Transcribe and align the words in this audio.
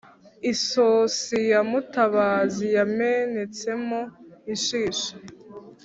isosi 0.51 1.37
ya 1.51 1.59
mutabazi 1.69 2.65
yamenetsemo 2.77 3.99
inshishi 4.51 5.11